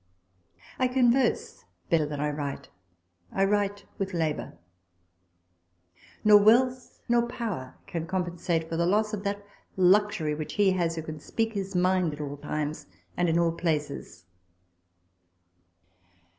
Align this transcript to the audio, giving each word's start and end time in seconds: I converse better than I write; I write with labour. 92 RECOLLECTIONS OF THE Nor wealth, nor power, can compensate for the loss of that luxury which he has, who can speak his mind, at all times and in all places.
I 0.79 0.87
converse 0.87 1.63
better 1.91 2.07
than 2.07 2.19
I 2.19 2.31
write; 2.31 2.69
I 3.31 3.43
write 3.45 3.85
with 3.99 4.15
labour. 4.15 4.57
92 6.23 6.23
RECOLLECTIONS 6.23 6.23
OF 6.23 6.23
THE 6.23 6.29
Nor 6.29 6.41
wealth, 6.43 6.99
nor 7.07 7.27
power, 7.27 7.75
can 7.85 8.07
compensate 8.07 8.67
for 8.67 8.77
the 8.77 8.87
loss 8.87 9.13
of 9.13 9.21
that 9.25 9.45
luxury 9.77 10.33
which 10.33 10.53
he 10.53 10.71
has, 10.71 10.95
who 10.95 11.03
can 11.03 11.19
speak 11.19 11.53
his 11.53 11.75
mind, 11.75 12.13
at 12.15 12.19
all 12.21 12.37
times 12.37 12.87
and 13.15 13.29
in 13.29 13.37
all 13.37 13.51
places. 13.51 14.25